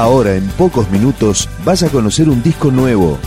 [0.00, 3.18] Ahora, en pocos minutos, vas a conocer un disco nuevo.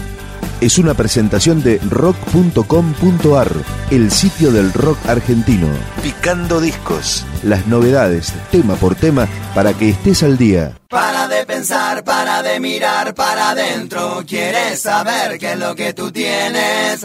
[0.60, 3.52] Es una presentación de rock.com.ar,
[3.92, 5.68] el sitio del rock argentino.
[6.02, 7.28] Picando discos.
[7.44, 10.76] Las novedades, tema por tema, para que estés al día.
[10.90, 14.24] Para de pensar, para de mirar para adentro.
[14.28, 17.04] Quieres saber qué es lo que tú tienes.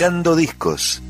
[0.00, 1.02] Picando discos.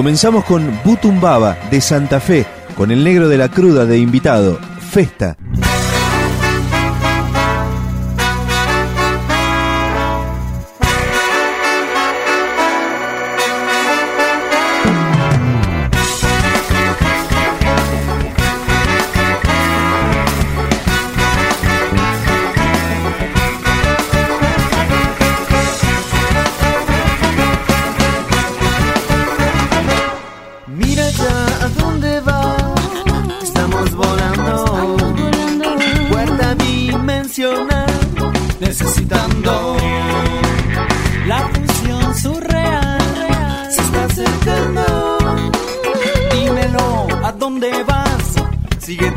[0.00, 5.36] Comenzamos con Butumbaba de Santa Fe, con el negro de la cruda de invitado, Festa.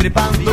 [0.04, 0.53] Trepando.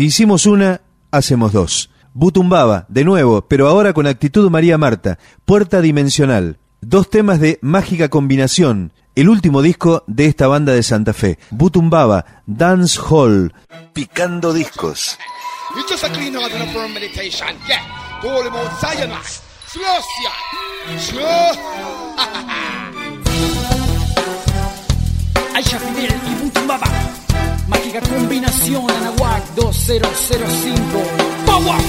[0.00, 0.80] Si hicimos una,
[1.10, 1.90] hacemos dos.
[2.14, 6.58] Butumbaba, de nuevo, pero ahora con actitud María Marta, Puerta Dimensional.
[6.80, 8.94] Dos temas de mágica combinación.
[9.14, 11.38] El último disco de esta banda de Santa Fe.
[11.50, 13.52] Butumbaba, Dance Hall.
[13.92, 15.18] Picando discos.
[27.70, 30.76] Mágica combinación Anahuac 2005.
[31.46, 31.80] ¡Power!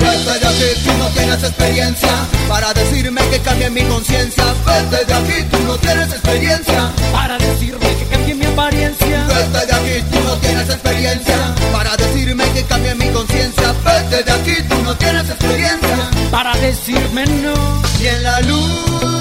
[0.00, 2.10] Vete de aquí, tú no tienes experiencia
[2.48, 4.44] para decirme que cambie mi conciencia.
[4.66, 9.26] Vete de aquí, tú no tienes experiencia para decirme que cambie mi apariencia.
[9.26, 13.74] Vete de aquí, tú no tienes experiencia para decirme que cambie mi conciencia.
[13.84, 17.82] Vete de aquí, tú no tienes experiencia para decirme no.
[18.00, 19.13] Y en la luz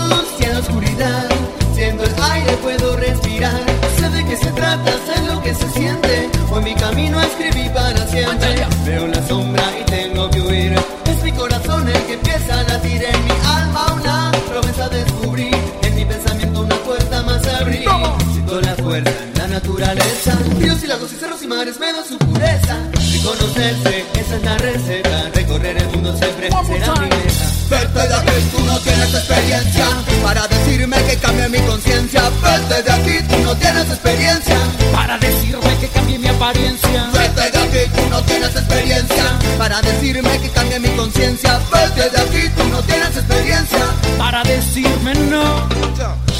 [21.69, 22.77] y cerros y mares me dan su pureza.
[23.13, 25.29] Reconocerse, esa es la receta.
[25.33, 27.53] Recorrer el mundo siempre será mi meta.
[27.69, 29.85] Vete de aquí, tú no tienes experiencia
[30.23, 32.21] para decirme que cambie mi conciencia.
[32.41, 34.57] Vete de aquí, tú no tienes experiencia
[34.91, 37.09] para decirme que cambie mi apariencia.
[37.13, 39.23] Vete de aquí, tú no tienes experiencia
[39.57, 41.59] para decirme que cambie mi conciencia.
[41.71, 43.85] Vete de aquí, tú no tienes experiencia
[44.17, 45.67] para decirme no.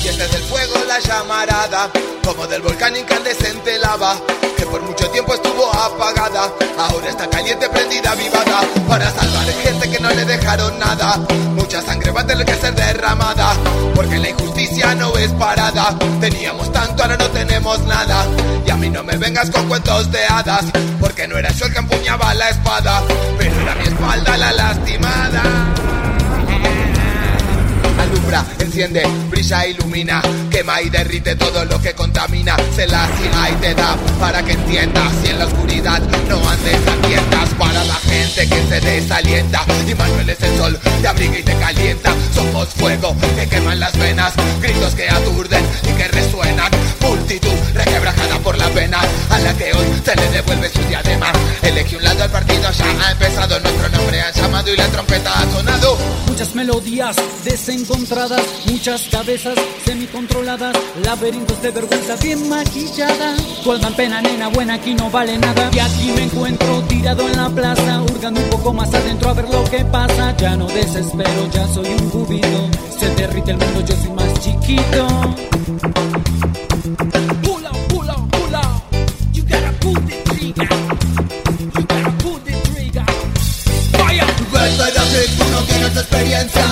[0.04, 1.90] Y este es el fuego, la llamarada
[2.24, 4.16] como del volcán incandescente lava,
[4.56, 10.00] que por mucho tiempo estuvo apagada, ahora está caliente, prendida, vivada, para salvar gente que
[10.00, 11.18] no le dejaron nada.
[11.56, 13.56] Mucha sangre va a tener que ser derramada,
[13.96, 15.98] porque la injusticia no es parada.
[16.20, 18.28] Teníamos tanto, ahora no tenemos nada.
[18.64, 20.66] Y a mí no me vengas con cuentos de hadas,
[21.00, 23.02] porque no era yo el que empuñaba la espada,
[23.40, 25.93] pero era mi espalda la lastimada
[28.74, 33.08] enciende, brilla, ilumina, quema y derrite todo lo que contamina, se la
[33.52, 37.84] y te da para que entiendas y en la oscuridad no andes a tiendas para
[37.84, 42.16] la gente que se desalienta y Manuel es el sol, te abriga y te calienta,
[42.34, 48.58] somos fuego que queman las venas, gritos que aturden y que resuenan, multitud requebrajada por
[48.58, 52.32] la pena a la que hoy se le devuelve su diadema, elegí un lado al
[52.32, 55.98] partido, ya ha empezado, nuestro nombre ha llamado y la trompeta ha sonado.
[56.28, 59.56] Muchas melodías desencontradas, muchas cabezas
[59.86, 63.36] semicontroladas, laberintos de vergüenza bien maquillada.
[63.64, 65.70] Tu alma en pena, nena buena, aquí no vale nada.
[65.74, 69.50] Y aquí me encuentro tirado en la plaza, hurgando un poco más adentro a ver
[69.50, 70.36] lo que pasa.
[70.38, 72.70] Ya no desespero, ya soy un cubito.
[73.00, 75.08] Se derrite el mundo, yo soy más chiquito.
[77.44, 78.56] Pull pull pull.
[79.34, 80.68] You gotta pull trigger.
[81.76, 83.06] You gotta pull the trigger.
[83.98, 84.26] Fire!
[84.52, 86.63] Vete de aquí, tú no tienes experiencia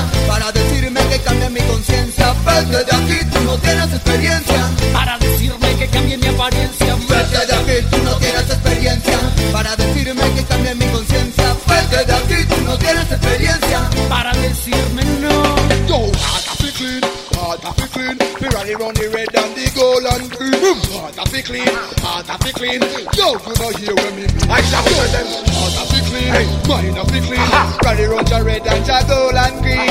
[3.61, 6.95] tienes experiencia Para decirme que cambie mi apariencia.
[7.09, 9.19] Vete de aquí, tú no tienes experiencia
[9.51, 15.03] Para decirme que cambie mi conciencia Vete de aquí, tú no tienes experiencia Para decirme
[15.21, 15.55] no.
[15.87, 18.17] Yo, a fi clean, a fi clean.
[18.39, 20.53] Me rally round the red and the gold and green.
[21.17, 22.81] A fi clean, a fi clean.
[23.13, 24.49] Yo, you know hear when me mean.
[24.49, 26.31] I shall tell them a fi clean,
[26.67, 27.47] mind a fi clean.
[27.83, 29.89] Rally round the red and the gold and green.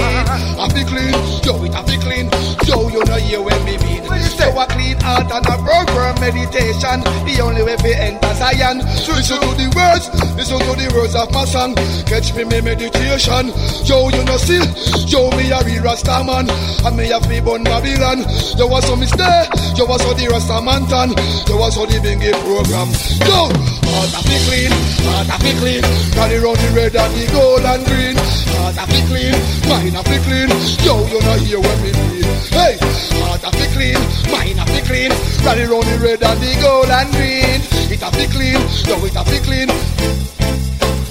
[0.58, 2.26] A fi clean, yo, it a clean.
[2.70, 4.04] Yo, you know hear when me mean.
[4.38, 7.00] So a clean heart and a proper meditation.
[7.24, 8.78] The only way fi enter Zion.
[9.20, 11.74] Listen to the words, listen to the words of my song.
[12.04, 13.52] Catch me, me meditation.
[13.84, 14.60] Yo, you know see,
[15.08, 16.48] yo, me a real Rasta man.
[16.84, 18.24] And me a fi born Babylon.
[18.56, 19.44] Yo, was so me stay.
[19.76, 21.12] Yo, was so the Rasta man tan.
[21.48, 22.90] Yo, was so the bingy program.
[23.28, 23.48] Yo,
[23.86, 24.72] heart a fi clean,
[25.04, 25.84] heart a fi clean.
[26.16, 28.16] Carry round the red and the gold and green.
[28.58, 29.36] Heart a fi clean,
[29.68, 30.50] mind a fi clean.
[30.82, 32.26] Yo, you know hear what me mean.
[32.50, 32.74] Hey,
[33.22, 34.00] heart a fi clean,
[34.32, 35.12] mind a fi clean.
[35.46, 37.60] Rally round the red and the gold and green.
[37.90, 39.68] It a fi clean, yo, it a fi clean.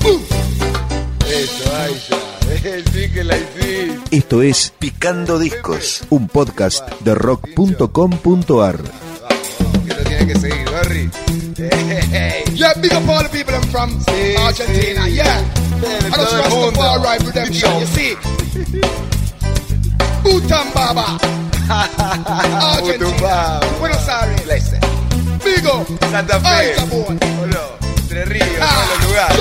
[0.02, 0.22] Boom.
[1.28, 2.18] Eso, Aisha,
[2.92, 8.80] sí que la hiciste Esto es Picando Discos, un podcast de rock.com.ar.
[10.28, 11.10] Que seguir, Barry
[11.58, 15.14] Hey, Yeah, big up all the people I'm from Sí, Argentina, sí.
[15.16, 15.40] yeah.
[15.82, 16.82] I just todo el mundo.
[16.82, 18.16] Rastafari redemption, you see.
[20.24, 21.18] Butan Baba,
[22.76, 23.60] Argentina,
[26.12, 26.76] Santa Fe.
[26.90, 29.38] Boludo, Entre Ríos, Ah, todos los lugares.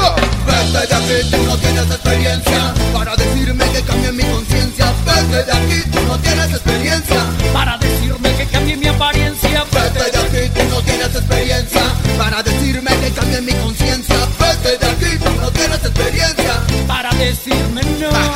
[0.46, 5.52] Vete de aquí, tú no tienes experiencia Para decirme que cambie mi conciencia Vete de
[5.52, 7.20] aquí, tú no tienes experiencia
[7.52, 9.64] Para decirme que cambie mi apariencia.
[9.72, 11.82] Vete de aquí, tú no tienes experiencia
[12.18, 16.54] Para decirme que cambie mi conciencia Vete de aquí, tú no tienes experiencia
[16.86, 18.27] Para decirme no.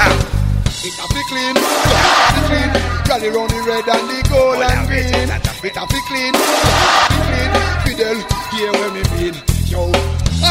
[1.22, 2.70] Fi clean, fi clean.
[3.08, 5.30] Rally round the red and the gold and green.
[5.62, 7.50] It a fi clean, fi clean.
[7.84, 8.18] Fidel,
[8.50, 9.34] hear when me mean.
[9.66, 9.92] Yo,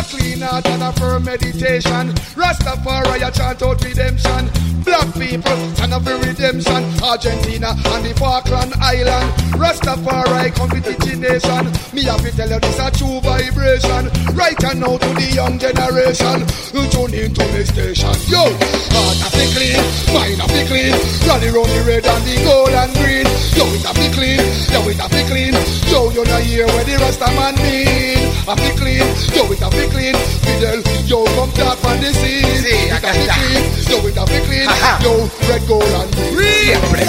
[0.03, 2.13] clean heart and a firm meditation.
[2.36, 4.50] Rastafari, a chant out redemption.
[4.84, 6.81] Black people, stand up for redemption.
[7.03, 9.29] Argentina and the Falkland Island.
[9.53, 11.70] Rastafari, come with the nation.
[11.93, 14.10] Me have to tell you this a true vibration.
[14.34, 16.41] Right now to the young generation.
[16.74, 18.15] You tune into the station.
[18.25, 20.98] Yo, heart a fi clean, mind a fi clean.
[21.29, 23.27] Rally round the red and the gold and green.
[23.53, 24.41] Yo, it a fi clean,
[24.74, 25.53] yo, it a fi clean.
[25.93, 28.17] Yo, you know hear where the Rasta man mean.
[28.50, 29.05] A fi clean,
[29.38, 30.15] yo, it a fi clean.
[30.15, 32.45] Fidel, yo, come talk on the scene.
[32.63, 33.36] Sí, it acá a fi está.
[33.36, 34.69] clean, yo, it a fi clean.
[34.69, 35.00] Ajá.
[35.03, 36.65] Yo, red, gold and green.
[36.65, 37.07] Siempre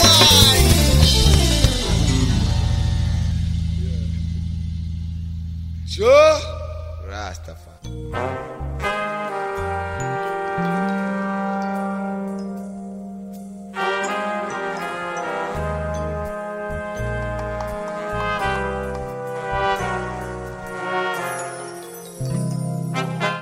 [5.94, 6.08] Yo,
[7.08, 8.61] Rastafari